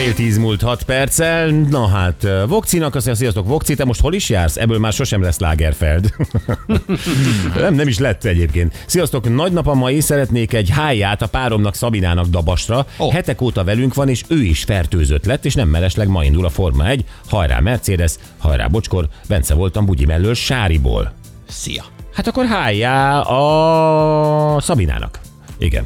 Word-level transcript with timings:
Fél 0.00 0.14
tíz 0.14 0.38
múlt 0.38 0.62
hat 0.62 0.82
perccel. 0.82 1.48
Na 1.48 1.88
hát, 1.88 2.26
Vokcinak 2.46 2.94
azt 2.94 3.06
mondja, 3.06 3.14
sziasztok, 3.14 3.46
Vokci, 3.46 3.74
te 3.74 3.84
most 3.84 4.00
hol 4.00 4.14
is 4.14 4.28
jársz? 4.28 4.56
Ebből 4.56 4.78
már 4.78 4.92
sosem 4.92 5.22
lesz 5.22 5.38
Lagerfeld. 5.38 6.14
nem, 7.54 7.74
nem 7.74 7.88
is 7.88 7.98
lett 7.98 8.24
egyébként. 8.24 8.84
Sziasztok, 8.86 9.34
nagynapam 9.34 9.88
is 9.88 10.04
szeretnék 10.04 10.52
egy 10.52 10.70
háját 10.70 11.22
a 11.22 11.26
páromnak 11.26 11.74
Szabinának 11.74 12.26
Dabasra. 12.26 12.86
Oh. 12.96 13.12
Hetek 13.12 13.40
óta 13.40 13.64
velünk 13.64 13.94
van, 13.94 14.08
és 14.08 14.24
ő 14.28 14.42
is 14.42 14.64
fertőzött 14.64 15.24
lett, 15.24 15.44
és 15.44 15.54
nem 15.54 15.68
mellesleg 15.68 16.08
ma 16.08 16.24
indul 16.24 16.44
a 16.44 16.50
Forma 16.50 16.88
1. 16.88 17.04
Hajrá 17.28 17.58
Mercedes, 17.58 18.14
hajrá 18.38 18.66
Bocskor, 18.66 19.08
Bence 19.28 19.54
voltam 19.54 19.84
Bugyi 19.84 20.04
mellől 20.04 20.34
Sáriból. 20.34 21.12
Szia! 21.48 21.84
Hát 22.14 22.26
akkor 22.26 22.46
hájá 22.46 23.20
a 23.20 24.60
Szabinának. 24.60 25.20
Igen. 25.58 25.84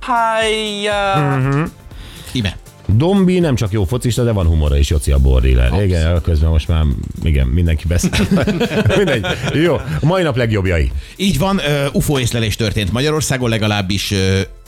Hájjá! 0.00 1.30
Ime. 2.32 2.61
Dombi 2.94 3.38
nem 3.38 3.54
csak 3.54 3.72
jó 3.72 3.84
focista, 3.84 4.24
de 4.24 4.32
van 4.32 4.46
humora 4.46 4.76
is, 4.76 4.90
Joci 4.90 5.12
a 5.12 5.18
bordiller. 5.18 5.82
Igen, 5.84 6.20
közben 6.22 6.50
most 6.50 6.68
már 6.68 6.84
igen, 7.22 7.46
mindenki 7.46 7.86
beszél. 7.86 8.10
Mindegy. 8.96 9.26
Jó, 9.54 9.76
mai 10.00 10.22
nap 10.22 10.36
legjobbjai. 10.36 10.92
Így 11.16 11.38
van, 11.38 11.60
UFO 11.92 12.18
észlelés 12.18 12.56
történt 12.56 12.92
Magyarországon, 12.92 13.50
legalábbis 13.50 14.14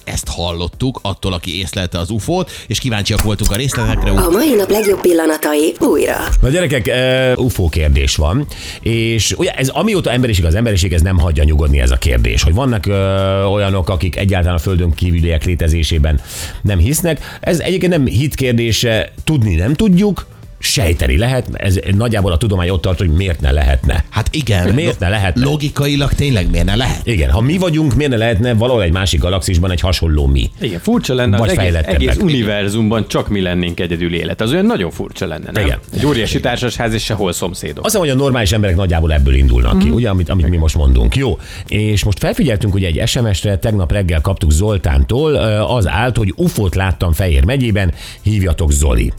ezt 0.04 0.28
hallottuk 0.28 0.98
attól, 1.02 1.32
aki 1.32 1.58
észlelte 1.58 1.98
az 1.98 2.10
UFO-t, 2.10 2.50
és 2.66 2.78
kíváncsiak 2.78 3.22
voltunk 3.22 3.50
a 3.50 3.56
részletekre. 3.56 4.10
A 4.10 4.30
mai 4.30 4.54
nap 4.54 4.70
legjobb 4.70 5.00
pillanatai 5.00 5.74
újra. 5.78 6.16
Na 6.40 6.48
gyerekek, 6.48 6.90
uh, 7.36 7.44
UFO 7.44 7.68
kérdés 7.68 8.16
van, 8.16 8.46
és 8.80 9.34
ugye 9.36 9.50
ez 9.50 9.68
amióta 9.68 10.10
emberiség 10.10 10.44
az 10.44 10.54
emberiség, 10.54 10.92
ez 10.92 11.02
nem 11.02 11.18
hagyja 11.18 11.44
nyugodni 11.44 11.80
ez 11.80 11.90
a 11.90 11.96
kérdés, 11.96 12.42
hogy 12.42 12.54
vannak 12.54 12.84
uh, 12.86 13.52
olyanok, 13.52 13.88
akik 13.88 14.16
egyáltalán 14.16 14.56
a 14.56 14.60
Földön 14.60 14.94
kívüliek 14.94 15.44
létezésében 15.44 16.20
nem 16.62 16.78
hisznek. 16.78 17.38
Ez 17.40 17.58
egyébként 17.58 17.92
nem 17.92 18.06
hit 18.06 18.34
kérdése, 18.34 19.12
tudni 19.24 19.54
nem 19.54 19.74
tudjuk, 19.74 20.26
sejteni 20.64 21.16
lehet, 21.16 21.48
ez 21.52 21.78
nagyjából 21.96 22.32
a 22.32 22.36
tudomány 22.36 22.68
ott 22.68 22.82
tart, 22.82 22.98
hogy 22.98 23.10
miért 23.10 23.40
ne 23.40 23.50
lehetne. 23.50 24.04
Hát 24.10 24.28
igen, 24.30 24.74
Miért 24.74 24.98
ne 24.98 25.08
lehetne? 25.08 25.44
Logikailag 25.44 26.12
tényleg 26.12 26.50
miért 26.50 26.66
ne 26.66 26.76
lehet? 26.76 27.06
Igen, 27.06 27.30
ha 27.30 27.40
mi 27.40 27.58
vagyunk, 27.58 27.94
miért 27.94 28.10
ne 28.10 28.16
lehetne 28.16 28.54
valahol 28.54 28.82
egy 28.82 28.92
másik 28.92 29.20
galaxisban 29.20 29.70
egy 29.70 29.80
hasonló 29.80 30.26
mi? 30.26 30.50
Igen, 30.60 30.80
furcsa 30.80 31.14
lenne, 31.14 31.36
Vagy 31.38 31.50
az 31.50 31.58
egész, 31.58 31.74
egész 31.82 32.16
univerzumban 32.16 33.08
csak 33.08 33.28
mi 33.28 33.40
lennénk 33.40 33.80
egyedül 33.80 34.14
élet. 34.14 34.40
Az 34.40 34.52
olyan 34.52 34.64
nagyon 34.64 34.90
furcsa 34.90 35.26
lenne, 35.26 35.50
nem? 35.50 35.64
Igen. 35.64 35.78
Egy 35.96 36.06
óriási 36.06 36.40
társasház 36.40 36.92
és 36.94 37.04
sehol 37.04 37.32
szomszédok. 37.32 37.84
Azt 37.84 37.96
hogy 37.96 38.08
a 38.08 38.14
normális 38.14 38.52
emberek 38.52 38.76
nagyjából 38.76 39.12
ebből 39.12 39.34
indulnak 39.34 39.78
ki, 39.78 39.88
ugye, 39.88 40.08
amit, 40.08 40.28
amit 40.28 40.48
mi 40.48 40.56
most 40.56 40.76
mondunk. 40.76 41.16
Jó, 41.16 41.38
és 41.68 42.04
most 42.04 42.18
felfigyeltünk 42.18 42.74
ugye 42.74 42.86
egy 42.86 43.08
SMS-re, 43.08 43.58
tegnap 43.58 43.92
reggel 43.92 44.20
kaptuk 44.20 44.50
Zoltántól, 44.50 45.34
az 45.64 45.88
állt, 45.88 46.16
hogy 46.16 46.32
UFO-t 46.36 46.74
láttam 46.74 47.12
Fejér 47.12 47.44
megyében, 47.44 47.92
hívjatok 48.22 48.72
Zoli. 48.72 49.12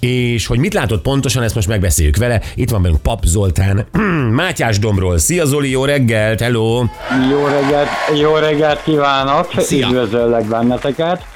És 0.00 0.46
hogy 0.46 0.58
mit 0.58 0.74
látott 0.80 1.02
pontosan, 1.02 1.42
ezt 1.42 1.54
most 1.54 1.68
megbeszéljük 1.68 2.16
vele. 2.16 2.40
Itt 2.54 2.70
van 2.70 2.82
velünk 2.82 3.00
Pap 3.02 3.24
Zoltán, 3.24 3.86
Mátyás 4.40 4.78
Domról. 4.78 5.18
Szia 5.18 5.44
Zoli, 5.44 5.70
jó 5.70 5.84
reggelt, 5.84 6.40
hello! 6.40 6.84
Jó 7.30 7.46
reggelt, 7.46 7.88
jó 8.20 8.36
reggelt 8.36 8.82
kívánok! 8.82 9.50
Szia. 9.56 9.86
Üdvözöllek 9.86 10.44
benneteket! 10.44 11.29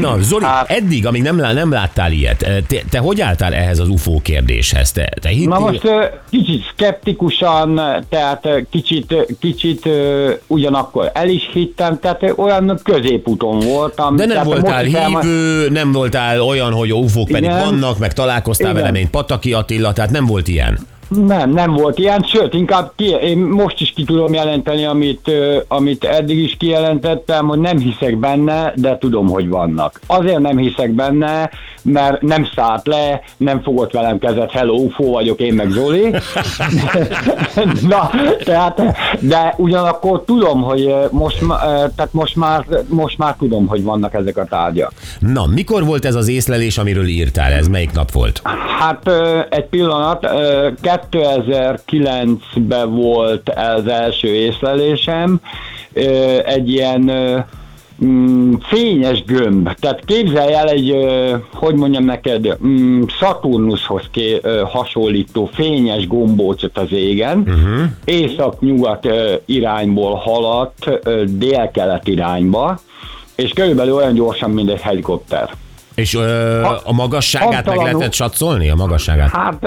Na, 0.00 0.16
Zoli, 0.20 0.44
Hát- 0.44 0.70
eddig, 0.70 1.06
amíg 1.06 1.22
nem, 1.22 1.36
nem 1.36 1.70
láttál 1.70 2.12
ilyet, 2.12 2.38
te, 2.38 2.76
te 2.90 2.98
hogy 2.98 3.20
álltál 3.20 3.54
ehhez 3.54 3.78
az 3.78 3.88
UFO 3.88 4.20
kérdéshez? 4.22 4.92
Te, 4.92 5.08
te 5.20 5.28
hittél? 5.28 5.48
Na 5.48 5.58
most 5.58 5.84
ö, 5.84 6.04
kicsit 6.30 6.64
szkeptikusan, 6.72 7.80
tehát 8.08 8.46
ö, 8.46 8.60
kicsit, 8.70 9.14
kicsit 9.40 9.88
ugyanakkor 10.46 11.10
el 11.14 11.28
is 11.28 11.48
hittem, 11.52 11.98
tehát 12.00 12.22
olyan 12.36 12.80
középúton 12.82 13.58
voltam. 13.58 14.16
De 14.16 14.26
nem 14.26 14.44
voltál 14.44 14.82
hívő, 14.82 15.68
nem 15.70 15.92
voltál 15.92 16.40
olyan, 16.40 16.72
hogy 16.72 16.92
UFO-k 16.92 17.28
pedig 17.28 17.50
vannak, 17.50 17.98
meg 17.98 18.12
találkoztál 18.12 18.70
Igen. 18.70 18.80
vele, 18.80 18.92
mint 18.92 19.10
Pataki 19.10 19.52
Attila, 19.52 19.92
tehát 19.92 20.10
nem 20.10 20.26
volt 20.26 20.48
ilyen. 20.48 20.78
Nem, 21.08 21.50
nem 21.50 21.72
volt 21.72 21.98
ilyen, 21.98 22.22
sőt, 22.22 22.54
inkább 22.54 22.92
ki, 22.96 23.04
én 23.04 23.38
most 23.38 23.80
is 23.80 23.92
ki 23.92 24.04
tudom 24.04 24.32
jelenteni, 24.32 24.84
amit, 24.84 25.30
amit 25.68 26.04
eddig 26.04 26.38
is 26.38 26.56
kijelentettem, 26.56 27.46
hogy 27.46 27.58
nem 27.58 27.78
hiszek 27.78 28.16
benne, 28.16 28.72
de 28.76 28.98
tudom, 28.98 29.28
hogy 29.28 29.48
vannak. 29.48 30.00
Azért 30.06 30.38
nem 30.38 30.56
hiszek 30.56 30.90
benne, 30.90 31.50
mert 31.84 32.22
nem 32.22 32.48
szállt 32.54 32.86
le, 32.86 33.22
nem 33.36 33.62
fogott 33.62 33.92
velem 33.92 34.18
kezet, 34.18 34.50
hello, 34.50 34.74
UFO 34.74 35.04
vagyok, 35.04 35.40
én 35.40 35.54
meg 35.54 35.70
Zoli. 35.70 36.10
Na, 37.88 38.10
tehát, 38.44 38.82
de 39.20 39.54
ugyanakkor 39.56 40.24
tudom, 40.24 40.62
hogy 40.62 40.94
most, 41.10 41.38
tehát 41.96 42.12
most, 42.12 42.36
már, 42.36 42.64
most 42.88 43.18
már 43.18 43.36
tudom, 43.38 43.66
hogy 43.66 43.82
vannak 43.82 44.14
ezek 44.14 44.36
a 44.36 44.44
tárgyak. 44.44 44.92
Na, 45.18 45.46
mikor 45.46 45.84
volt 45.84 46.04
ez 46.04 46.14
az 46.14 46.28
észlelés, 46.28 46.78
amiről 46.78 47.06
írtál? 47.06 47.52
Ez 47.52 47.68
melyik 47.68 47.92
nap 47.92 48.12
volt? 48.12 48.42
Hát 48.78 49.10
egy 49.50 49.64
pillanat, 49.64 50.26
2009-ben 51.12 52.94
volt 52.94 53.50
az 53.50 53.86
első 53.86 54.28
észlelésem, 54.28 55.40
egy 56.44 56.70
ilyen 56.70 57.12
mm, 58.04 58.54
fényes 58.60 59.24
gömb. 59.24 59.74
Tehát 59.80 60.04
képzelj 60.04 60.54
el 60.54 60.68
egy, 60.68 60.96
hogy 61.52 61.74
mondjam 61.74 62.04
neked, 62.04 62.58
mm, 62.66 63.02
ö, 64.42 64.62
hasonlító 64.66 65.50
fényes 65.52 66.06
gombócot 66.06 66.78
az 66.78 66.92
égen, 66.92 67.38
uh-huh. 67.38 67.84
észak-nyugat 68.04 69.08
irányból 69.44 70.14
haladt 70.14 70.90
dél-kelet 71.38 72.08
irányba, 72.08 72.78
és 73.34 73.52
körülbelül 73.52 73.94
olyan 73.94 74.14
gyorsan, 74.14 74.50
mint 74.50 74.70
egy 74.70 74.80
helikopter. 74.80 75.50
És 75.94 76.14
ö, 76.14 76.60
Ha- 76.62 76.80
a 76.84 76.92
magasságát 76.92 77.66
meg 77.66 77.76
lehetett 77.76 78.12
satszolni? 78.12 78.70
A 78.70 78.74
magasságát? 78.74 79.30
Hát, 79.30 79.66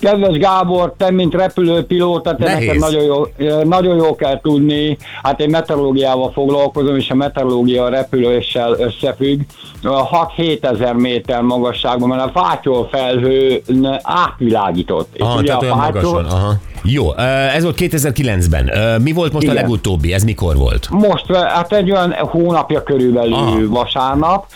kedves 0.00 0.36
Gábor, 0.38 0.94
te, 0.96 1.10
mint 1.10 1.34
repülőpilóta, 1.34 2.34
te 2.36 2.44
Nehéz. 2.44 2.66
neked 2.66 2.80
nagyon 2.80 3.02
jó, 3.04 3.24
nagyon 3.64 3.96
jó 3.96 4.14
kell 4.16 4.40
tudni. 4.40 4.96
Hát 5.22 5.40
én 5.40 5.50
meteorológiával 5.50 6.32
foglalkozom, 6.32 6.96
és 6.96 7.10
a 7.10 7.14
meteorológia 7.14 7.84
a 7.84 7.88
repüléssel 7.88 8.76
összefügg. 8.78 9.40
A 9.82 10.08
6-7 10.36 10.64
ezer 10.64 10.94
méter 10.94 11.40
magasságban, 11.40 12.08
mert 12.08 12.22
a 12.34 12.40
fátyol 12.40 12.88
felhő 12.92 13.62
átvilágított. 14.02 15.08
És 15.12 15.20
Aha, 15.20 15.38
ugye 15.38 15.46
tehát 15.46 15.62
a 15.62 15.64
olyan 15.64 15.76
magasan. 15.76 16.24
Aha. 16.24 16.52
Jó, 16.82 17.14
ez 17.54 17.62
volt 17.62 17.76
2009-ben. 17.78 18.70
Ö, 18.76 18.98
Mi 18.98 19.12
volt 19.12 19.32
most 19.32 19.48
a 19.48 19.50
Igen. 19.50 19.62
legutóbbi? 19.62 20.12
Ez 20.12 20.22
mikor 20.22 20.56
volt? 20.56 20.88
Most, 20.90 21.32
hát 21.34 21.72
egy 21.72 21.90
olyan 21.90 22.12
hónapja 22.18 22.82
körülbelül 22.82 23.32
Aha. 23.34 23.58
vasárnap, 23.68 24.46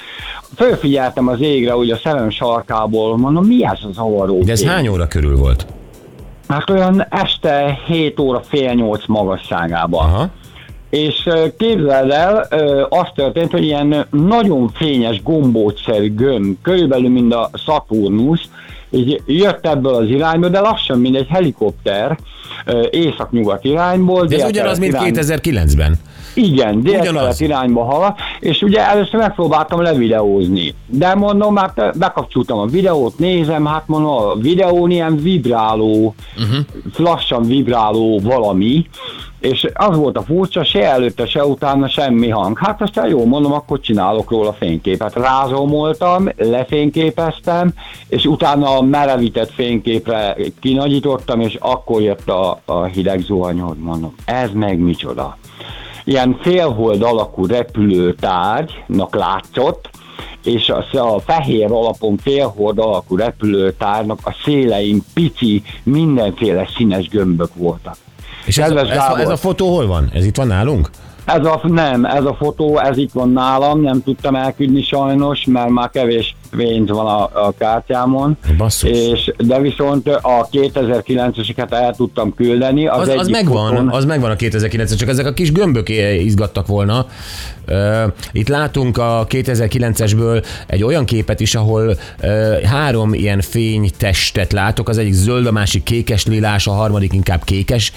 fölfigyeltem 0.56 1.28
az 1.28 1.40
égre, 1.40 1.76
úgy 1.76 1.90
a 1.90 1.96
szemem 1.96 2.30
sarkából, 2.30 3.16
mondom, 3.16 3.44
mi 3.44 3.64
ez 3.64 3.78
az 3.88 3.94
zavaró 3.94 4.42
De 4.42 4.52
ez 4.52 4.64
hány 4.64 4.88
óra 4.88 5.06
körül 5.06 5.36
volt? 5.36 5.66
Hát 6.48 6.70
olyan 6.70 7.06
este 7.10 7.78
7 7.86 8.20
óra 8.20 8.40
fél 8.40 8.72
8 8.72 9.06
magasságában. 9.06 10.04
Aha. 10.04 10.28
És 10.90 11.28
képzeld 11.58 12.10
el, 12.10 12.46
az 12.88 13.08
történt, 13.14 13.50
hogy 13.50 13.64
ilyen 13.64 14.06
nagyon 14.10 14.70
fényes 14.74 15.22
gombócszerű 15.22 16.14
gömb, 16.14 16.56
körülbelül 16.62 17.08
mint 17.08 17.34
a 17.34 17.50
Saturnus, 17.54 18.48
így 18.90 19.22
jött 19.26 19.66
ebből 19.66 19.94
az 19.94 20.08
irányból, 20.08 20.48
de 20.48 20.60
lassan, 20.60 20.98
mint 20.98 21.16
egy 21.16 21.26
helikopter, 21.28 22.18
észak-nyugat 22.90 23.64
irányból. 23.64 24.26
De 24.26 24.36
ez 24.36 24.48
ugyanaz, 24.48 24.78
mint 24.78 24.92
irány- 24.92 25.14
2009-ben. 25.14 25.94
igen, 26.34 26.82
délkelet 26.82 27.40
irányba 27.40 27.84
halad, 27.84 28.14
és 28.40 28.62
ugye 28.62 28.88
először 28.88 29.20
megpróbáltam 29.20 29.80
levideózni. 29.80 30.74
De 30.86 31.14
mondom, 31.14 31.56
hát 31.56 31.98
bekapcsoltam 31.98 32.58
a 32.58 32.66
videót, 32.66 33.18
nézem, 33.18 33.66
hát 33.66 33.82
mondom, 33.86 34.10
a 34.10 34.34
videón 34.34 34.90
ilyen 34.90 35.16
vibráló, 35.16 36.14
uh-huh. 36.36 36.64
lassan 36.96 37.42
vibráló 37.42 38.20
valami, 38.22 38.86
és 39.40 39.66
az 39.74 39.96
volt 39.96 40.16
a 40.16 40.22
furcsa, 40.22 40.64
se 40.64 40.90
előtte, 40.90 41.26
se 41.26 41.44
utána 41.44 41.88
semmi 41.88 42.28
hang. 42.28 42.58
Hát 42.58 42.82
aztán 42.82 43.08
jó, 43.08 43.24
mondom, 43.24 43.52
akkor 43.52 43.80
csinálok 43.80 44.30
róla 44.30 44.52
fényképet. 44.52 45.14
Rázomoltam, 45.14 46.28
lefényképeztem, 46.36 47.72
és 48.08 48.24
utána 48.24 48.79
a 48.80 48.82
merevített 48.82 49.50
fényképre 49.50 50.36
kinagyítottam, 50.60 51.40
és 51.40 51.56
akkor 51.60 52.02
jött 52.02 52.28
a, 52.28 52.60
a 52.64 52.84
hideg 52.84 53.20
zuhanyod, 53.20 53.78
mondom, 53.78 54.14
ez 54.24 54.50
meg 54.52 54.78
micsoda 54.78 55.38
ilyen 56.04 56.38
félhold 56.42 57.02
alakú 57.02 57.46
repülőtárgynak 57.46 59.14
látszott, 59.14 59.90
és 60.44 60.68
a, 60.68 61.14
a 61.14 61.20
fehér 61.20 61.70
alapon 61.70 62.16
félhold 62.16 62.78
alakú 62.78 63.16
repülőtárnak 63.16 64.18
a 64.22 64.34
szélein 64.44 65.02
pici, 65.14 65.62
mindenféle 65.82 66.68
színes 66.76 67.08
gömbök 67.08 67.54
voltak. 67.54 67.96
És 68.44 68.58
ez, 68.58 68.70
ez, 68.70 68.88
Gábor. 68.88 69.20
ez 69.20 69.28
a 69.28 69.36
fotó 69.36 69.74
hol 69.74 69.86
van? 69.86 70.10
Ez 70.14 70.24
itt 70.24 70.36
van 70.36 70.46
nálunk? 70.46 70.90
Ez 71.24 71.44
a, 71.44 71.60
nem, 71.62 72.04
ez 72.04 72.24
a 72.24 72.34
fotó, 72.34 72.78
ez 72.78 72.96
itt 72.96 73.12
van 73.12 73.30
nálam, 73.30 73.80
nem 73.80 74.02
tudtam 74.02 74.34
elküldni 74.34 74.82
sajnos, 74.82 75.44
mert 75.44 75.68
már 75.68 75.90
kevés 75.90 76.36
pénz 76.56 76.88
van 76.88 77.06
a, 77.06 77.46
a 77.46 77.52
kártyámon, 77.58 78.36
Basszus. 78.56 78.90
és, 78.90 79.32
de 79.38 79.60
viszont 79.60 80.08
a 80.08 80.48
2009-eseket 80.52 81.72
el 81.72 81.94
tudtam 81.94 82.34
küldeni. 82.34 82.86
Az, 82.86 83.08
Az, 83.08 83.14
az 83.18 83.28
megvan, 83.28 83.68
fotón- 83.68 83.92
az 83.94 84.04
megvan 84.04 84.30
a 84.30 84.36
2009 84.36 84.94
csak 84.94 85.08
ezek 85.08 85.26
a 85.26 85.32
kis 85.32 85.52
gömbök 85.52 85.88
eh, 85.88 86.24
izgattak 86.24 86.66
volna. 86.66 87.06
Itt 88.32 88.48
látunk 88.48 88.98
a 88.98 89.26
2009-esből 89.28 90.44
egy 90.66 90.82
olyan 90.82 91.04
képet 91.04 91.40
is, 91.40 91.54
ahol 91.54 91.96
három 92.64 93.14
ilyen 93.14 93.40
fénytestet 93.40 94.52
látok, 94.52 94.88
az 94.88 94.98
egyik 94.98 95.12
zöld, 95.12 95.46
a 95.46 95.52
másik 95.52 95.82
kékes 95.82 96.26
lilás, 96.26 96.66
a 96.66 96.72
harmadik 96.72 97.12
inkább 97.12 97.44
kékes. 97.44 97.92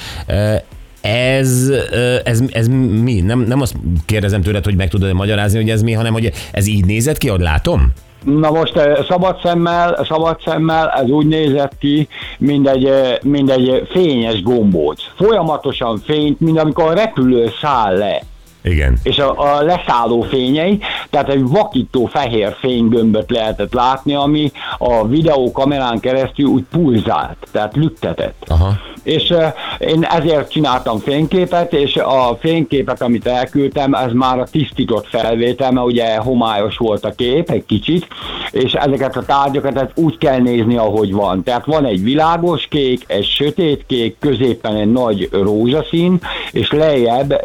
Ez, 1.01 1.69
ez, 2.23 2.41
ez 2.51 2.67
mi? 3.01 3.21
Nem, 3.21 3.39
nem 3.39 3.61
azt 3.61 3.75
kérdezem 4.05 4.41
tőled, 4.41 4.63
hogy 4.63 4.75
meg 4.75 4.89
tudod 4.89 5.13
magyarázni, 5.13 5.59
hogy 5.59 5.69
ez 5.69 5.81
mi, 5.81 5.91
hanem 5.91 6.13
hogy 6.13 6.31
ez 6.51 6.67
így 6.67 6.85
nézett 6.85 7.17
ki, 7.17 7.29
ahogy 7.29 7.41
látom? 7.41 7.91
Na 8.23 8.51
most 8.51 8.75
eh, 8.75 8.97
szabad 9.07 9.39
szemmel, 9.43 10.05
szabad 10.07 10.41
szemmel 10.45 10.89
ez 10.89 11.09
úgy 11.09 11.27
nézett 11.27 11.77
ki, 11.79 12.07
mint 12.37 12.67
egy, 12.67 12.85
eh, 12.85 13.17
mint 13.21 13.49
egy 13.49 13.87
fényes 13.91 14.41
gombóc. 14.41 15.01
Folyamatosan 15.15 15.97
fényt, 15.97 16.39
mint 16.39 16.59
amikor 16.59 16.83
a 16.83 16.93
repülő 16.93 17.51
száll 17.61 17.97
le. 17.97 18.21
Igen. 18.63 18.97
és 19.03 19.17
a, 19.17 19.55
a 19.55 19.61
leszálló 19.61 20.21
fényei, 20.21 20.79
tehát 21.09 21.29
egy 21.29 21.47
vakító 21.47 22.05
fehér 22.05 22.55
fénygömböt 22.59 23.31
lehetett 23.31 23.73
látni, 23.73 24.13
ami 24.13 24.51
a 24.77 25.07
videókamerán 25.07 25.99
keresztül 25.99 26.45
úgy 26.45 26.63
pulzált, 26.71 27.37
tehát 27.51 27.75
lüktetett. 27.75 28.45
Aha. 28.47 28.73
És 29.03 29.29
uh, 29.29 29.43
én 29.79 30.03
ezért 30.03 30.51
csináltam 30.51 30.99
fényképet, 30.99 31.73
és 31.73 31.95
a 31.95 32.37
fényképet, 32.39 33.01
amit 33.01 33.27
elküldtem, 33.27 33.93
ez 33.93 34.11
már 34.11 34.39
a 34.39 34.47
tisztított 34.51 35.07
felvétel, 35.07 35.71
mert 35.71 35.85
ugye 35.85 36.15
homályos 36.17 36.77
volt 36.77 37.05
a 37.05 37.11
kép 37.11 37.49
egy 37.49 37.65
kicsit, 37.65 38.07
és 38.51 38.73
ezeket 38.73 39.15
a 39.15 39.25
tárgyakat 39.25 39.73
tehát 39.73 39.91
úgy 39.95 40.17
kell 40.17 40.39
nézni, 40.39 40.77
ahogy 40.77 41.13
van. 41.13 41.43
Tehát 41.43 41.65
van 41.65 41.85
egy 41.85 42.03
világos 42.03 42.67
kék, 42.67 43.03
egy 43.07 43.25
sötét 43.25 43.83
kék, 43.87 44.15
középen 44.19 44.75
egy 44.75 44.91
nagy 44.91 45.29
rózsaszín, 45.31 46.19
és 46.51 46.71
lejjebb 46.71 47.41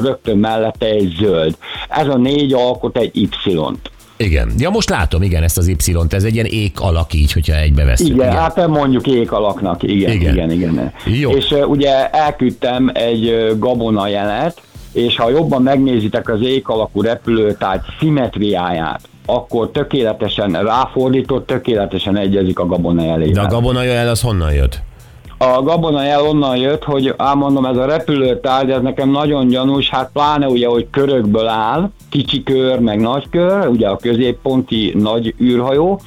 rögtön 0.00 0.38
mellette 0.38 0.86
egy 0.86 1.14
zöld. 1.18 1.56
Ez 1.88 2.08
a 2.08 2.16
négy 2.16 2.52
alkot 2.52 2.96
egy 2.96 3.16
Y-t. 3.16 3.90
Igen. 4.16 4.52
Ja, 4.58 4.70
most 4.70 4.90
látom, 4.90 5.22
igen, 5.22 5.42
ezt 5.42 5.58
az 5.58 5.66
Y-t. 5.66 6.12
Ez 6.12 6.24
egy 6.24 6.34
ilyen 6.34 6.46
ék 6.46 6.80
alak 6.80 7.14
így, 7.14 7.32
hogyha 7.32 7.56
egybeveszünk. 7.56 8.10
Igen, 8.10 8.26
igen, 8.26 8.40
hát 8.40 8.66
mondjuk 8.66 9.06
ék 9.06 9.32
alaknak, 9.32 9.82
igen, 9.82 10.12
Igen. 10.12 10.34
igen, 10.34 10.50
igen. 10.50 10.92
Jó. 11.04 11.30
És 11.30 11.50
uh, 11.50 11.68
ugye 11.68 12.10
elküldtem 12.10 12.90
egy 12.94 13.28
uh, 13.28 13.58
gabona 13.58 14.08
jelet, 14.08 14.60
és 14.92 15.16
ha 15.16 15.30
jobban 15.30 15.62
megnézitek 15.62 16.28
az 16.28 16.40
ék 16.42 16.68
alakú 16.68 17.02
repülőtárgy 17.02 17.82
szimmetriáját, 17.98 19.00
akkor 19.26 19.70
tökéletesen 19.70 20.52
ráfordított, 20.52 21.46
tökéletesen 21.46 22.16
egyezik 22.16 22.58
a 22.58 22.66
gabona 22.66 23.04
jelével. 23.04 23.32
De 23.32 23.40
a 23.40 23.54
gabona 23.54 23.82
jel 23.82 24.08
az 24.08 24.20
honnan 24.20 24.52
jött? 24.52 24.82
A 25.38 25.62
gabona 25.62 26.02
jel 26.02 26.22
onnan 26.22 26.56
jött, 26.56 26.84
hogy 26.84 27.14
elmondom, 27.18 27.64
ez 27.64 27.76
a 27.76 27.86
repülőtárgy, 27.86 28.70
ez 28.70 28.82
nekem 28.82 29.10
nagyon 29.10 29.48
gyanús, 29.48 29.90
hát 29.90 30.10
pláne 30.12 30.46
ugye, 30.46 30.68
hogy 30.68 30.86
körökből 30.90 31.46
áll, 31.46 31.90
kicsi 32.10 32.42
kör, 32.42 32.78
meg 32.78 33.00
nagy 33.00 33.28
kör, 33.30 33.66
ugye 33.68 33.88
a 33.88 33.96
középponti 33.96 34.92
nagy 34.98 35.34
űrhajó, 35.40 36.00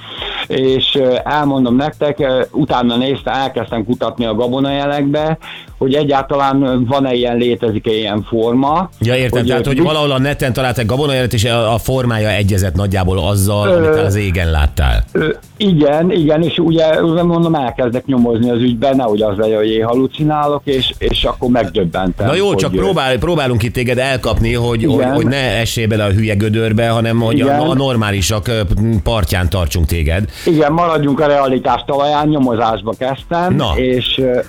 és 0.48 1.00
elmondom 1.24 1.76
nektek, 1.76 2.48
utána 2.52 2.96
néztem, 2.96 3.34
elkezdtem 3.34 3.86
kutatni 3.86 4.26
a 4.26 4.36
gabonajelekbe, 4.36 5.38
hogy 5.80 5.94
egyáltalán 5.94 6.86
van-e 6.86 7.14
ilyen, 7.14 7.38
létezik-e 7.38 7.92
ilyen 7.92 8.24
forma. 8.24 8.90
Ja, 9.00 9.16
értem, 9.16 9.46
tehát, 9.46 9.66
hogy 9.66 9.82
valahol 9.82 10.12
a 10.12 10.20
neten 10.20 10.54
találtak 10.54 10.86
gabonajelet, 10.86 11.34
és 11.34 11.46
a 11.46 11.78
formája 11.78 12.30
egyezett 12.30 12.76
nagyjából 12.76 13.20
azzal, 13.20 13.68
amit 13.70 14.00
az 14.00 14.16
égen 14.16 14.52
láttál. 14.52 15.04
Ö, 15.12 15.30
Igen, 15.58 16.12
igen, 16.12 16.44
és 16.44 16.58
ugye 16.58 17.02
mondom, 17.02 17.56
elkezdek 17.56 18.06
nyomozni 18.06 18.50
az 18.50 18.62
ügyben, 18.62 18.96
nehogy 18.96 19.22
az 19.22 19.38
legyen, 19.38 19.58
hogy 19.58 19.70
én 19.70 19.86
halucinálok, 19.86 20.62
és, 20.64 20.94
és 20.98 21.24
akkor 21.24 21.50
megdöbbentem. 21.50 22.28
Na 22.28 22.36
jó, 22.36 22.48
hogy, 22.48 22.58
csak 22.58 22.74
ö, 22.74 22.78
próbál, 22.78 23.18
próbálunk 23.18 23.64
itt 23.64 23.74
téged 23.74 23.98
elkapni, 23.98 24.54
hogy, 24.54 24.84
hogy, 24.84 24.94
Igen. 24.94 25.14
hogy 25.14 25.26
ne 25.26 25.58
essél 25.58 25.88
bele 25.88 26.04
a 26.04 26.10
hülye 26.10 26.34
gödörbe, 26.36 26.90
hanem 26.90 27.20
hogy 27.20 27.38
Igen. 27.38 27.60
a, 27.60 27.70
a 27.70 27.74
normálisak 27.74 28.48
ö, 28.48 28.62
partján 29.04 29.50
tartsunk 29.50 29.86
téged. 29.86 30.30
Igen, 30.46 30.72
maradjunk 30.72 31.20
a 31.20 31.28
realitás 31.28 31.84
talaján, 31.86 32.28
nyomozásba 32.28 32.94
kezdtem, 32.98 33.56
Na. 33.56 33.72
és, 33.76 34.18
ö, 34.18 34.40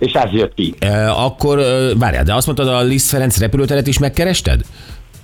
és 0.00 0.12
ez 0.12 0.30
jött 0.32 0.54
ki. 0.54 0.74
E, 0.78 1.10
akkor 1.10 1.58
várjál, 1.98 2.24
de 2.24 2.34
azt 2.34 2.46
mondtad, 2.46 2.68
a 2.68 2.82
Liszt 2.82 3.08
Ferenc 3.08 3.38
repülőteret 3.38 3.86
is 3.86 3.98
megkerested? 3.98 4.60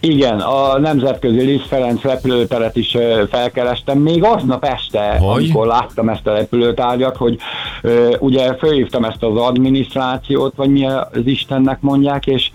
Igen, 0.01 0.41
a 0.41 0.79
Nemzetközi 0.79 1.41
Liszt 1.41 1.67
Ferenc 1.67 2.03
repülőteret 2.03 2.77
is 2.77 2.97
felkerestem, 3.31 3.99
még 3.99 4.25
aznap 4.25 4.65
este, 4.65 5.17
Hogy? 5.19 5.43
amikor 5.43 5.67
láttam 5.67 6.09
ezt 6.09 6.27
a 6.27 6.33
repülőtárgyat, 6.33 7.17
hogy 7.17 7.39
ö, 7.83 8.17
ugye 8.19 8.55
fölhívtam 8.55 9.05
ezt 9.05 9.23
az 9.23 9.37
adminisztrációt, 9.37 10.53
vagy 10.57 10.71
mi 10.71 10.87
az 10.87 11.21
Istennek 11.25 11.81
mondják, 11.81 12.27
és 12.27 12.51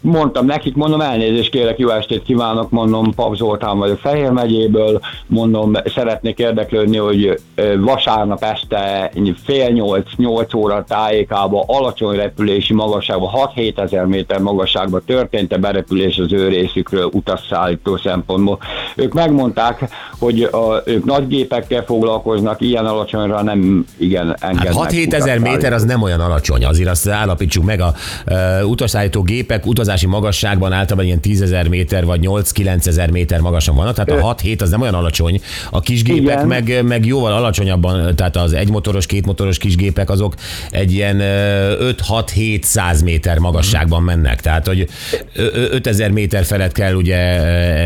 mondtam 0.00 0.46
nekik, 0.46 0.74
mondom 0.74 1.00
elnézést 1.00 1.50
kérek, 1.50 1.78
jó 1.78 1.88
estét 1.88 2.22
kívánok, 2.22 2.70
mondom 2.70 3.14
Pap 3.14 3.36
Zoltán 3.36 3.78
vagyok 3.78 3.98
Fehér 3.98 4.30
megyéből, 4.30 5.00
mondom 5.26 5.72
szeretnék 5.84 6.38
érdeklődni, 6.38 6.96
hogy 6.96 7.40
vasárnap 7.78 8.42
este 8.42 9.12
fél 9.44 9.68
nyolc, 9.68 10.10
nyolc 10.16 10.54
óra 10.54 10.84
tájékába 10.88 11.64
alacsony 11.66 12.16
repülési 12.16 12.74
magasságban, 12.74 13.30
6-7 13.56 13.78
ezer 13.78 14.04
méter 14.04 14.38
magasságban 14.38 15.02
történt-e 15.06 15.56
berepülés 15.56 16.18
az 16.18 16.32
ő 16.32 16.48
részükről 16.48 17.10
utasszállító 17.12 17.96
szempontból. 17.96 18.58
Ők 18.96 19.12
megmondták, 19.12 19.88
hogy 20.18 20.42
a, 20.42 20.82
ők 20.84 21.04
nagy 21.04 21.26
gépekkel 21.26 21.84
foglalkoznak, 21.84 22.60
ilyen 22.60 22.86
alacsonyra 22.86 23.42
nem 23.42 23.86
igen 23.96 24.36
engednek. 24.40 24.74
Hát 24.74 24.92
6-7 24.92 25.12
ezer 25.12 25.38
méter 25.38 25.72
az 25.72 25.84
nem 25.84 26.02
olyan 26.02 26.20
alacsony, 26.20 26.64
azért 26.64 26.88
azt 26.88 27.08
állapítsuk 27.08 27.64
meg, 27.64 27.80
a 27.80 27.94
uh, 28.26 28.70
utasszállító 28.84 29.22
gépek 29.22 29.66
utazási 29.66 30.06
magasságban 30.06 30.72
általában 30.72 31.04
ilyen 31.04 31.20
10 31.20 31.42
ezer 31.42 31.68
méter 31.68 32.04
vagy 32.04 32.20
8-9 32.22 32.86
ezer 32.86 33.10
méter 33.10 33.40
magasan 33.40 33.74
vannak, 33.74 33.94
tehát 33.94 34.22
a 34.22 34.34
6-7 34.34 34.60
az 34.60 34.70
nem 34.70 34.80
olyan 34.80 34.94
alacsony. 34.94 35.40
A 35.70 35.80
kis 35.80 36.02
gépek 36.02 36.22
Igen. 36.22 36.46
meg, 36.46 36.84
meg 36.84 37.06
jóval 37.06 37.32
alacsonyabban, 37.32 38.16
tehát 38.16 38.36
az 38.36 38.52
egymotoros, 38.52 39.06
kétmotoros 39.06 39.58
kis 39.58 39.76
gépek 39.76 40.10
azok 40.10 40.34
egy 40.70 40.92
ilyen 40.92 41.20
ö, 41.20 41.90
5-6-700 42.08 43.04
méter 43.04 43.38
magasságban 43.38 44.02
mennek, 44.02 44.40
tehát 44.40 44.66
hogy 44.66 44.88
ö- 45.34 45.54
ö- 45.56 45.72
5000 45.72 46.10
méter 46.10 46.44
felett 46.44 46.72
kell 46.72 46.94
ugye 46.94 47.18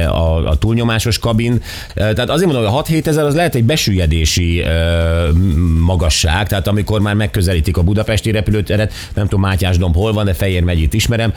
a, 0.05 0.49
a 0.49 0.57
túlnyomásos 0.57 1.19
kabin, 1.19 1.63
tehát 1.95 2.31
azért 2.31 2.53
mondom, 2.53 2.73
hogy 2.73 2.81
a 2.81 2.93
6-7 2.93 3.07
ezer 3.07 3.25
az 3.25 3.35
lehet 3.35 3.55
egy 3.55 3.65
besüllyedési 3.65 4.65
magasság, 5.81 6.49
tehát 6.49 6.67
amikor 6.67 7.01
már 7.01 7.15
megközelítik 7.15 7.77
a 7.77 7.83
budapesti 7.83 8.31
repülőteret, 8.31 8.93
nem 9.15 9.25
tudom 9.25 9.41
Mátyásdomb 9.41 9.95
hol 9.95 10.13
van, 10.13 10.25
de 10.25 10.35
Fejér 10.35 10.63
megyét 10.89 10.95
ismerem, 10.95 11.33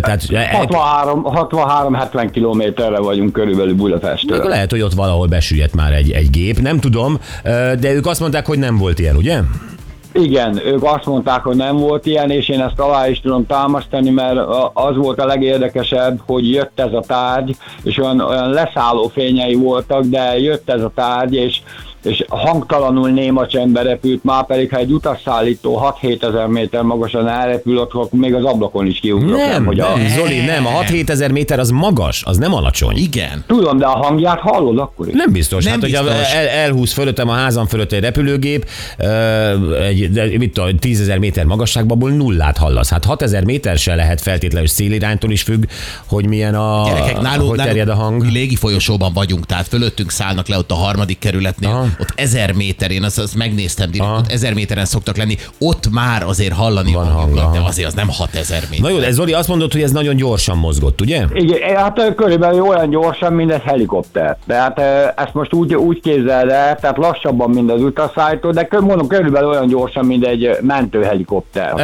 tehát 0.00 0.22
el, 0.32 0.68
63-70 0.70 2.28
kilométerre 2.32 2.98
vagyunk 2.98 3.32
körülbelül 3.32 3.74
Budapesttől. 3.74 4.38
akkor 4.38 4.50
lehet, 4.50 4.70
hogy 4.70 4.80
ott 4.80 4.94
valahol 4.94 5.26
besüllyedt 5.26 5.74
már 5.74 5.92
egy, 5.92 6.10
egy 6.10 6.30
gép, 6.30 6.60
nem 6.60 6.80
tudom, 6.80 7.18
de 7.80 7.92
ők 7.92 8.06
azt 8.06 8.20
mondták, 8.20 8.46
hogy 8.46 8.58
nem 8.58 8.78
volt 8.78 8.98
ilyen, 8.98 9.16
ugye? 9.16 9.40
Igen, 10.12 10.60
ők 10.66 10.82
azt 10.82 11.06
mondták, 11.06 11.42
hogy 11.42 11.56
nem 11.56 11.76
volt 11.76 12.06
ilyen, 12.06 12.30
és 12.30 12.48
én 12.48 12.60
ezt 12.60 12.78
alá 12.78 13.08
is 13.08 13.20
tudom 13.20 13.46
támasztani, 13.46 14.10
mert 14.10 14.38
az 14.72 14.96
volt 14.96 15.20
a 15.20 15.26
legérdekesebb, 15.26 16.20
hogy 16.26 16.50
jött 16.50 16.80
ez 16.80 16.92
a 16.92 17.04
tárgy, 17.06 17.56
és 17.82 17.98
olyan, 17.98 18.20
olyan 18.20 18.50
leszálló 18.50 19.08
fényei 19.08 19.54
voltak, 19.54 20.04
de 20.04 20.38
jött 20.38 20.70
ez 20.70 20.82
a 20.82 20.92
tárgy, 20.94 21.34
és 21.34 21.60
és 22.02 22.24
hangtalanul 22.28 23.10
néma 23.10 23.46
csendbe 23.46 23.82
repült, 23.82 24.24
már 24.24 24.46
pedig 24.46 24.70
ha 24.70 24.76
egy 24.76 24.92
utasszállító 24.92 25.94
6-7 26.02 26.22
ezer 26.22 26.46
méter 26.46 26.82
magasan 26.82 27.28
elrepül, 27.28 27.78
akkor 27.78 28.08
még 28.10 28.34
az 28.34 28.44
ablakon 28.44 28.86
is 28.86 28.98
kiugrok. 29.00 29.36
Nem, 29.36 29.64
hogy 29.64 29.80
a, 29.80 29.96
nem, 29.96 30.06
Zoli, 30.08 30.40
nem, 30.40 30.66
a 30.66 30.70
6-7 30.70 31.08
ezer 31.08 31.30
méter 31.30 31.58
az 31.58 31.70
magas, 31.70 32.22
az 32.24 32.36
nem 32.36 32.54
alacsony. 32.54 32.96
Igen. 32.96 33.44
Tudom, 33.46 33.78
de 33.78 33.86
a 33.86 33.96
hangját 33.96 34.40
hallod 34.40 34.78
akkor 34.78 35.08
is. 35.08 35.14
Nem 35.14 35.32
biztos. 35.32 35.64
Nem 35.64 35.72
hát, 35.72 35.82
hogyha 35.82 36.10
el, 36.10 36.48
elhúz 36.48 36.92
fölöttem 36.92 37.28
a 37.28 37.32
házam 37.32 37.66
fölött 37.66 37.92
egy 37.92 38.00
repülőgép, 38.00 38.66
egy, 39.80 40.10
de, 40.10 40.38
mit 40.38 40.52
tudom, 40.52 40.76
10 40.76 41.00
ezer 41.00 41.18
méter 41.18 41.44
magasságban, 41.44 41.96
abból 41.96 42.10
nullát 42.10 42.56
hallasz. 42.56 42.90
Hát 42.90 43.04
6 43.04 43.22
ezer 43.22 43.44
méter 43.44 43.78
se 43.78 43.94
lehet 43.94 44.20
feltétlenül 44.20 44.68
széliránytól 44.68 45.30
is 45.30 45.42
függ, 45.42 45.64
hogy 46.06 46.26
milyen 46.26 46.54
a, 46.54 46.84
Gyerekek, 46.86 47.20
nálunk, 47.20 47.48
hogy 47.48 47.58
terjed 47.58 47.88
a 47.88 47.94
hang. 47.94 48.22
mi 48.22 48.30
légi 48.30 48.56
folyosóban 48.56 49.12
vagyunk, 49.12 49.46
tehát 49.46 49.68
fölöttünk 49.68 50.10
szállnak 50.10 50.48
le 50.48 50.58
ott 50.58 50.70
a 50.70 50.74
harmadik 50.74 51.18
kerületnél. 51.18 51.70
Aha. 51.70 51.86
Ott 51.98 52.12
ezer 52.14 52.52
méter, 52.52 52.90
én 52.90 53.02
azt, 53.02 53.18
azt 53.18 53.34
megnéztem 53.34 53.90
direkt, 53.90 54.10
ott 54.10 54.30
ezer 54.30 54.54
méteren 54.54 54.84
szoktak 54.84 55.16
lenni, 55.16 55.36
ott 55.58 55.90
már 55.90 56.22
azért 56.22 56.52
hallani 56.52 56.92
Van 56.92 57.04
van 57.04 57.12
hang, 57.12 57.36
hangokat, 57.36 57.52
de 57.52 57.68
azért 57.68 57.88
az 57.88 57.94
nem 57.94 58.08
6000 58.08 58.62
méter. 58.70 58.84
Na 58.84 58.90
jó, 58.90 58.98
de 58.98 59.10
Zoli 59.10 59.32
azt 59.32 59.48
mondod, 59.48 59.72
hogy 59.72 59.82
ez 59.82 59.90
nagyon 59.90 60.16
gyorsan 60.16 60.58
mozgott, 60.58 61.00
ugye? 61.00 61.24
Igen, 61.34 61.76
hát 61.76 62.14
körülbelül 62.16 62.60
olyan 62.60 62.90
gyorsan, 62.90 63.32
mint 63.32 63.52
egy 63.52 63.62
helikopter. 63.62 64.36
Tehát 64.46 64.78
ezt 65.18 65.34
most 65.34 65.52
úgy, 65.52 65.74
úgy 65.74 66.00
képzeld 66.00 66.50
el, 66.50 66.76
tehát 66.80 66.96
lassabban, 66.96 67.50
mint 67.50 67.70
az 67.70 67.82
utaszállító, 67.82 68.50
de 68.50 68.68
mondom, 68.80 69.06
körülbelül 69.06 69.48
olyan 69.48 69.66
gyorsan, 69.66 70.04
mint 70.04 70.26
egy 70.26 70.48
mentőhelikopter. 70.60 71.74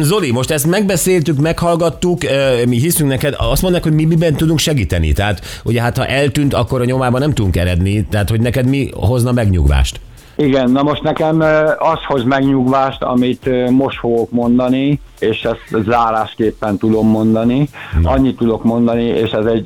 Zoli, 0.00 0.30
most 0.30 0.50
ezt 0.50 0.66
megbeszéltük, 0.66 1.38
meghallgattuk, 1.40 2.18
mi 2.66 2.76
hiszünk 2.76 3.10
neked, 3.10 3.34
azt 3.38 3.62
mondják, 3.62 3.82
hogy 3.82 3.92
mi 3.92 4.04
miben 4.04 4.34
tudunk 4.34 4.58
segíteni. 4.58 5.12
Tehát, 5.12 5.60
ugye 5.64 5.80
hát 5.80 5.96
ha 5.96 6.06
eltűnt, 6.06 6.54
akkor 6.54 6.80
a 6.80 6.84
nyomában 6.84 7.20
nem 7.20 7.32
tudunk 7.32 7.56
eredni, 7.56 8.06
tehát 8.10 8.30
hogy 8.30 8.40
neked 8.40 8.66
mi 8.66 8.90
hozna 8.94 9.32
megnyugvást. 9.44 10.00
Igen, 10.36 10.70
na 10.70 10.82
most 10.82 11.02
nekem 11.02 11.40
az 11.78 11.98
hoz 12.06 12.24
megnyugvást, 12.24 13.02
amit 13.02 13.70
most 13.70 13.98
fogok 13.98 14.30
mondani, 14.30 15.00
és 15.18 15.42
ezt 15.42 15.84
zárásképpen 15.84 16.78
tudom 16.78 17.08
mondani. 17.08 17.68
Annyit 18.02 18.36
tudok 18.36 18.64
mondani, 18.64 19.02
és 19.02 19.30
ez 19.30 19.44
egy 19.44 19.64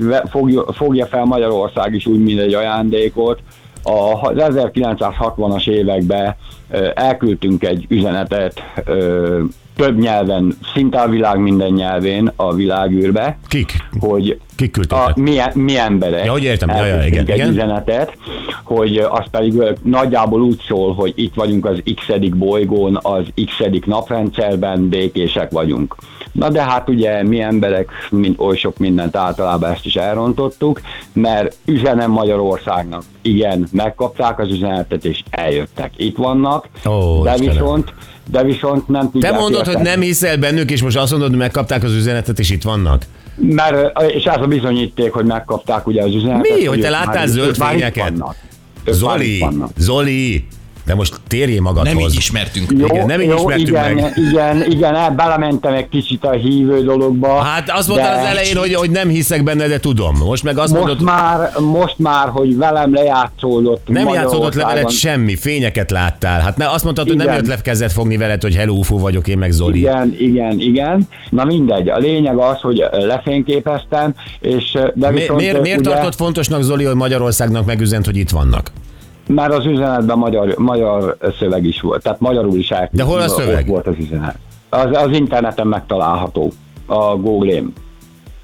fogja 0.72 1.06
fel 1.06 1.24
Magyarország 1.24 1.94
is 1.94 2.06
úgy, 2.06 2.22
mint 2.22 2.40
egy 2.40 2.54
ajándékot. 2.54 3.40
A- 3.82 4.28
Az 4.28 4.34
1960-as 4.36 5.68
években 5.68 6.36
elküldtünk 6.94 7.64
egy 7.64 7.86
üzenetet 7.88 8.62
több 9.76 9.98
nyelven, 9.98 10.58
szinte 10.74 11.00
a 11.00 11.08
világ 11.08 11.38
minden 11.38 11.72
nyelvén 11.72 12.32
a 12.36 12.54
világűrbe, 12.54 13.38
Kik? 13.48 13.72
hogy 14.00 14.38
Kik 14.56 14.70
küldték? 14.70 14.98
a, 14.98 15.12
mi, 15.14 15.38
mi 15.54 15.76
emberek 15.78 16.24
Ja, 16.24 16.32
hogy 16.32 16.42
értem, 16.42 16.68
ja, 16.68 16.84
ja, 16.84 17.06
igen, 17.06 17.26
egy 17.26 17.34
igen. 17.34 17.48
üzenetet, 17.48 18.16
hogy 18.64 18.96
az 18.96 19.24
pedig 19.30 19.62
nagyjából 19.82 20.40
úgy 20.42 20.60
szól, 20.68 20.94
hogy 20.94 21.12
itt 21.16 21.34
vagyunk 21.34 21.66
az 21.66 21.82
x 21.94 22.06
bolygón, 22.34 22.98
az 23.02 23.22
x 23.46 23.84
naprendszerben, 23.84 24.88
békések 24.88 25.50
vagyunk. 25.50 25.96
Na 26.32 26.48
de 26.48 26.62
hát 26.62 26.88
ugye 26.88 27.22
mi 27.22 27.40
emberek 27.40 27.88
mint 28.10 28.40
oly 28.40 28.56
sok 28.56 28.78
mindent 28.78 29.16
általában 29.16 29.70
ezt 29.72 29.84
is 29.86 29.94
elrontottuk, 29.96 30.80
mert 31.12 31.56
üzenem 31.64 32.10
Magyarországnak, 32.10 33.02
igen, 33.22 33.68
megkapták 33.72 34.38
az 34.38 34.50
üzenetet 34.50 35.04
és 35.04 35.22
eljöttek. 35.30 35.90
Itt 35.96 36.16
vannak, 36.16 36.68
Ó, 36.88 37.22
de 37.22 37.32
Istenem. 37.32 37.52
viszont 37.54 37.92
de 38.30 38.42
viszont 38.44 38.88
nem 38.88 39.04
Te 39.04 39.10
tudják 39.12 39.32
mondod, 39.32 39.58
hogy 39.64 39.68
érteni. 39.68 39.88
nem 39.88 40.00
hiszel 40.00 40.36
bennük, 40.36 40.70
és 40.70 40.82
most 40.82 40.96
azt 40.96 41.10
mondod, 41.10 41.28
hogy 41.28 41.38
megkapták 41.38 41.82
az 41.82 41.94
üzenetet, 41.94 42.38
és 42.38 42.50
itt 42.50 42.62
vannak. 42.62 43.02
Mert, 43.34 44.02
és 44.02 44.24
ez 44.24 44.40
a 44.40 44.46
bizonyíték, 44.46 45.12
hogy 45.12 45.24
megkapták 45.24 45.86
ugye 45.86 46.02
az 46.02 46.14
üzenetet. 46.14 46.56
Mi? 46.56 46.64
Hogy 46.64 46.80
te 46.80 46.86
ők 46.86 46.92
láttál 46.92 47.26
zöld 47.26 47.56
fényeket? 47.56 48.12
Zoli. 48.86 49.44
Zoli, 49.76 50.46
de 50.88 50.94
most 50.94 51.20
térjél 51.26 51.60
magadhoz. 51.60 51.94
Nem 51.94 52.02
így 52.02 52.14
ismertünk. 52.14 52.72
Jó, 52.78 52.86
Igen, 52.86 53.06
nem 53.06 53.20
így 53.20 53.28
jó, 53.28 53.36
ismertük 53.36 53.68
igen, 53.68 53.94
meg. 53.94 54.12
Igen, 54.16 54.70
igen, 54.70 54.94
el- 54.94 55.10
belementem 55.10 55.72
egy 55.72 55.88
kicsit 55.88 56.24
a 56.24 56.30
hívő 56.30 56.82
dologba. 56.82 57.38
Hát 57.38 57.70
azt 57.70 57.88
mondtad 57.88 58.10
de 58.10 58.18
az 58.20 58.26
elején, 58.26 58.56
hogy, 58.56 58.74
hogy 58.74 58.90
nem 58.90 59.08
hiszek 59.08 59.42
benne, 59.42 59.66
de 59.66 59.80
tudom. 59.80 60.16
Most 60.16 60.42
meg 60.42 60.58
azt 60.58 60.72
most 60.72 60.84
mondod, 60.84 61.04
már, 61.04 61.50
most 61.58 61.98
már, 61.98 62.28
hogy 62.28 62.56
velem 62.56 62.94
lejátszódott 62.94 63.88
nem 63.88 64.08
játszódott 64.08 64.54
le 64.54 64.64
veled 64.64 64.90
semmi, 64.90 65.36
fényeket 65.36 65.90
láttál. 65.90 66.40
Hát 66.40 66.56
ne, 66.56 66.70
azt 66.70 66.84
mondtad, 66.84 67.08
hogy 67.08 67.16
nem 67.16 67.34
jött 67.34 67.46
le 67.46 67.60
kezdett 67.60 67.92
fogni 67.92 68.16
veled, 68.16 68.42
hogy 68.42 68.54
hello 68.54 68.72
UFO 68.72 68.98
vagyok 68.98 69.28
én 69.28 69.38
meg 69.38 69.50
Zoli. 69.50 69.78
Igen, 69.78 70.16
igen, 70.18 70.60
igen. 70.60 71.08
Na 71.30 71.44
mindegy, 71.44 71.88
a 71.88 71.98
lényeg 71.98 72.36
az, 72.36 72.60
hogy 72.60 72.84
lefényképeztem, 72.90 74.14
és 74.40 74.78
de 74.94 75.10
Mi, 75.10 75.18
viszont, 75.20 75.40
miért 75.40 75.62
miért 75.62 75.80
ugye, 75.80 75.90
tartott 75.90 76.14
fontosnak 76.14 76.62
Zoli, 76.62 76.84
hogy 76.84 76.94
Magyarországnak 76.94 77.66
megüzent, 77.66 78.04
hogy 78.04 78.16
itt 78.16 78.30
vannak? 78.30 78.70
Mert 79.28 79.52
az 79.52 79.66
üzenetben 79.66 80.18
magyar, 80.18 80.54
magyar 80.56 81.16
szöveg 81.38 81.64
is 81.64 81.80
volt, 81.80 82.02
tehát 82.02 82.20
magyarul 82.20 82.58
is 82.58 82.70
el, 82.70 82.88
De 82.92 83.02
hol 83.02 83.20
a 83.20 83.28
szöveg? 83.28 83.66
volt 83.66 83.86
az 83.86 83.94
üzenet. 83.98 84.36
Az, 84.68 84.88
az 84.92 85.10
interneten 85.12 85.66
megtalálható, 85.66 86.52
a 86.86 87.16
Google-én. 87.16 87.72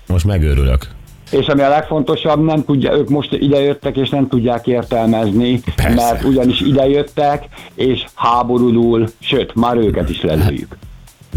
Most 0.07 0.25
megőrülök. 0.27 0.89
És 1.31 1.47
ami 1.47 1.63
a 1.63 1.69
legfontosabb, 1.69 2.45
nem 2.45 2.65
tudja, 2.65 2.93
ők 2.97 3.09
most 3.09 3.33
idejöttek, 3.33 3.97
és 3.97 4.09
nem 4.09 4.29
tudják 4.29 4.67
értelmezni, 4.67 5.61
Persze. 5.77 5.95
mert 5.95 6.25
ugyanis 6.25 6.61
idejöttek, 6.61 7.45
és 7.75 8.05
háborúdul, 8.15 9.09
sőt, 9.19 9.55
már 9.55 9.77
őket 9.77 10.09
is 10.11 10.23
lelőjük. 10.23 10.77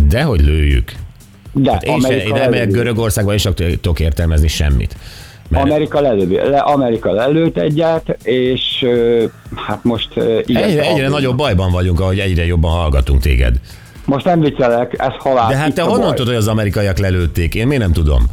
Dehogy 0.08 0.42
lőjük. 0.42 0.92
De 1.54 1.72
Hát 1.72 1.84
én, 1.84 2.00
se, 2.00 2.24
én 2.24 2.34
lelő, 2.34 2.66
Görögországban, 2.72 3.34
és 3.34 3.42
sem 3.42 3.54
tudok 3.54 4.00
értelmezni 4.00 4.48
semmit. 4.48 4.96
Mert 5.50 5.64
Amerika, 5.64 6.02
lelő, 6.02 6.50
le, 6.50 6.58
Amerika 6.58 7.12
lelőtt 7.12 7.58
egyet, 7.58 8.18
és 8.24 8.86
hát 9.56 9.84
most 9.84 10.10
igen, 10.46 10.64
egyre, 10.64 10.82
egyre 10.82 11.10
nagyobb 11.10 11.38
bajban 11.38 11.72
vagyunk, 11.72 12.00
ahogy 12.00 12.20
egyre 12.20 12.46
jobban 12.46 12.72
hallgatunk 12.72 13.22
téged. 13.22 13.56
Most 14.06 14.26
nem 14.26 14.40
viccelek, 14.40 14.96
ez 14.98 15.14
halál. 15.18 15.50
De 15.50 15.56
hát 15.56 15.74
te 15.74 15.82
honnan 15.82 16.00
baj. 16.00 16.10
tudod, 16.14 16.28
hogy 16.28 16.36
az 16.36 16.48
amerikaiak 16.48 16.98
lelőtték? 16.98 17.56
Én 17.56 17.68
miért 17.68 17.82
nem 17.82 17.94
tudom? 17.94 18.24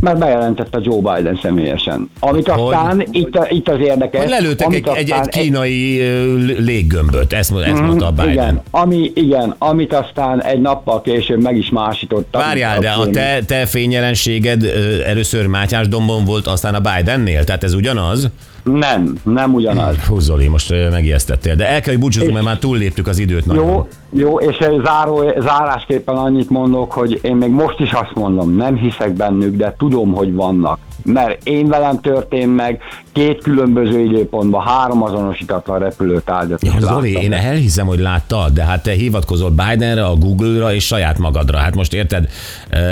Mert 0.00 0.18
bejelentette 0.18 0.78
Joe 0.82 1.14
Biden 1.14 1.38
személyesen. 1.42 2.10
Amit 2.20 2.48
Hogy? 2.48 2.74
aztán, 2.74 3.04
itt, 3.10 3.38
itt 3.48 3.68
az 3.68 3.80
érdekes. 3.80 4.20
Hogy 4.20 4.30
lelőttek 4.30 4.74
egy, 4.74 4.88
egy, 4.94 5.10
egy 5.10 5.28
kínai 5.28 6.00
ö, 6.00 6.34
léggömböt, 6.58 7.32
ezt, 7.32 7.52
ezt 7.52 7.80
mondta 7.80 8.06
a 8.06 8.10
Biden. 8.10 8.32
Igen, 8.32 8.62
ami, 8.70 9.12
igen, 9.14 9.54
amit 9.58 9.92
aztán 9.92 10.42
egy 10.42 10.60
nappal 10.60 11.00
később 11.00 11.42
meg 11.42 11.56
is 11.56 11.70
másítottak. 11.70 12.42
Várjál, 12.42 12.78
de 12.78 12.90
a 12.90 13.10
te, 13.10 13.40
te 13.46 13.66
fényjelenséged 13.66 14.64
először 15.06 15.46
Mátyás 15.46 15.88
dombon 15.88 16.24
volt, 16.24 16.46
aztán 16.46 16.74
a 16.74 16.80
Bidennél? 16.80 17.44
Tehát 17.44 17.64
ez 17.64 17.74
ugyanaz? 17.74 18.30
Nem, 18.62 19.14
nem 19.22 19.54
ugyanaz. 19.54 19.96
Hú, 20.06 20.18
Zoli, 20.18 20.48
most 20.48 20.74
megijesztettél. 20.90 21.54
De 21.54 21.68
el 21.68 21.80
kell, 21.80 21.92
hogy 21.92 22.02
búcsúzzunk, 22.02 22.32
mert 22.32 22.44
már 22.44 22.58
túlléptük 22.58 23.06
az 23.06 23.18
időt 23.18 23.46
nagyon. 23.46 23.66
Jó, 23.66 23.88
jó, 24.12 24.38
és 24.38 24.56
záró, 24.84 25.32
zárásképpen 25.40 26.16
annyit 26.16 26.50
mondok, 26.50 26.92
hogy 26.92 27.18
én 27.22 27.36
még 27.36 27.50
most 27.50 27.80
is 27.80 27.92
azt 27.92 28.14
mondom, 28.14 28.56
nem 28.56 28.76
hiszek 28.76 29.12
bennük, 29.12 29.56
de 29.56 29.74
tudom, 29.78 30.12
hogy 30.12 30.34
vannak. 30.34 30.78
Mert 31.04 31.46
én 31.46 31.68
velem 31.68 32.00
történt 32.00 32.56
meg, 32.56 32.80
két 33.12 33.42
különböző 33.42 34.00
időpontban 34.00 34.62
három 34.66 35.02
azonosítatlan 35.02 35.78
repülőtárgyat 35.78 36.62
Ja, 36.62 36.72
Zoli, 36.80 37.12
láttam. 37.12 37.22
én 37.22 37.32
elhiszem, 37.32 37.86
hogy 37.86 37.98
láttad, 37.98 38.52
de 38.52 38.64
hát 38.64 38.82
te 38.82 38.92
hivatkozol 38.92 39.50
Bidenre, 39.50 40.04
a 40.04 40.14
Google-ra 40.14 40.74
és 40.74 40.86
saját 40.86 41.18
magadra. 41.18 41.58
Hát 41.58 41.74
most 41.74 41.94
érted, 41.94 42.28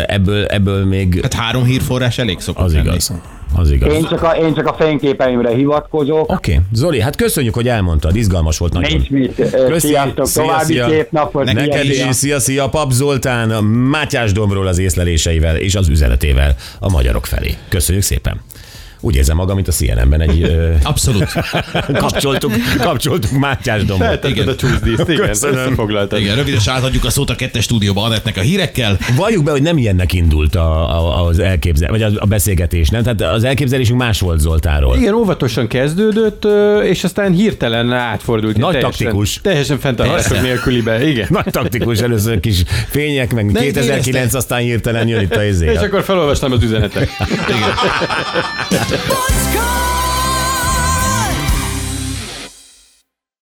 ebből, 0.07 0.45
ebből 0.45 0.85
még 0.85 1.19
Hát 1.23 1.35
három 1.35 1.65
hírforrás 1.65 2.19
elég 2.19 2.41
szokott 2.41 2.65
az 2.65 2.73
lenni. 2.73 2.87
igaz. 2.87 3.13
Az 3.57 3.71
igaz. 3.71 3.93
Én 3.93 4.05
csak, 4.05 4.23
a, 4.23 4.31
én 4.31 4.55
csak 4.55 4.67
a 4.67 4.75
fényképeimre 4.79 5.51
hivatkozok. 5.51 6.33
Oké, 6.33 6.53
okay. 6.53 6.65
Zoli, 6.73 7.01
hát 7.01 7.17
köszönjük, 7.17 7.55
hogy 7.55 7.69
elmondtad, 7.69 8.17
izgalmas 8.17 8.59
volt 8.59 8.73
nagyon. 8.73 8.91
Nincs 8.91 9.11
mit. 9.11 9.39
Ö, 9.39 9.79
Sziasztok, 9.79 10.33
további 10.33 10.81
szép 10.89 11.11
napot. 11.11 11.45
Neked 11.45 11.85
Szia, 11.85 12.09
is, 12.09 12.15
szia, 12.15 12.41
szia, 12.41 12.69
Pap 12.69 12.91
Zoltán, 12.91 13.65
Mátyás 13.65 14.33
Dombról 14.33 14.67
az 14.67 14.79
észleléseivel 14.79 15.57
és 15.57 15.75
az 15.75 15.89
üzenetével 15.89 16.55
a 16.79 16.91
magyarok 16.91 17.27
felé. 17.27 17.55
Köszönjük 17.69 18.05
szépen. 18.05 18.41
Úgy 19.01 19.17
érzem 19.17 19.37
magam, 19.37 19.55
mint 19.55 19.69
a 19.69 19.73
CNN-ben 19.73 20.21
egy 20.21 20.43
ö, 20.43 20.73
Abszolút. 20.83 21.33
kapcsoltuk, 21.99 22.53
kapcsoltuk 22.79 23.31
Mátyás 23.31 23.85
Dombot. 23.85 24.07
Feltetted 24.07 24.49
a 24.49 24.57
csúszdíszt, 24.57 25.09
igen, 25.09 25.27
Köszönöm. 25.29 25.57
összefoglaltad. 25.57 26.21
Igen, 26.21 26.37
röviden 26.37 26.61
átadjuk 26.67 27.05
a 27.05 27.11
szót 27.11 27.31
a 27.31 27.35
kettes 27.35 27.65
stúdióba 27.65 28.03
Anettnek 28.03 28.37
a 28.37 28.41
hírekkel. 28.41 28.99
Valljuk 29.17 29.45
be, 29.45 29.51
hogy 29.51 29.63
nem 29.63 29.77
ilyennek 29.79 30.13
indult 30.13 30.55
a, 30.55 30.97
a, 30.99 31.27
az 31.27 31.39
elképzel, 31.39 31.91
vagy 31.91 32.03
a, 32.03 32.11
a 32.19 32.27
beszélgetés, 32.27 32.89
nem? 32.89 33.03
Tehát 33.03 33.35
az 33.35 33.45
elképzelésünk 33.45 33.99
más 33.99 34.21
volt 34.21 34.41
Zoltáról. 34.41 34.97
Igen, 34.97 35.15
óvatosan 35.15 35.67
kezdődött, 35.67 36.47
és 36.85 37.05
aztán 37.05 37.33
hirtelen 37.33 37.93
átfordult. 37.93 38.57
Nagy 38.57 38.73
teljesen, 38.73 38.91
taktikus. 38.91 39.41
Teljesen 39.43 39.79
fenntartások 39.79 40.43
nélkülibe, 40.43 41.09
igen. 41.09 41.27
Nagy 41.31 41.45
taktikus, 41.51 42.01
először 42.01 42.41
kis 42.41 42.63
fények, 42.89 43.35
meg 43.35 43.53
De 43.53 43.61
2009, 43.61 44.07
érezte. 44.07 44.39
aztán 44.39 44.61
hirtelen 44.61 45.09
jön 45.09 45.21
itt 45.21 45.37
a 45.37 45.45
izé. 45.45 45.71
És 45.73 45.79
akkor 45.79 46.03
felolvastam 46.03 46.53
az 46.53 46.63
üzenetet. 46.63 47.09
Igen. 47.49 47.75
Let's 48.89 49.53
go. 49.53 50.06